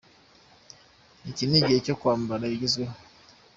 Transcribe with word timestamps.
“Iki 1.29 1.43
ni 1.47 1.55
igihe 1.59 1.79
cyo 1.85 1.95
kwambara 1.99 2.43
ibigezweho. 2.47 2.95